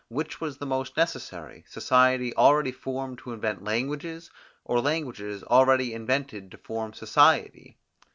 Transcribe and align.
"Which 0.07 0.41
was 0.41 0.57
the 0.57 0.65
most 0.65 0.97
necessary, 0.97 1.63
society 1.67 2.35
already 2.35 2.71
formed 2.71 3.19
to 3.19 3.33
invent 3.33 3.63
languages, 3.63 4.31
or 4.65 4.81
languages 4.81 5.43
already 5.43 5.93
invented 5.93 6.49
to 6.49 6.57
form 6.57 6.93
society?" 6.95 7.77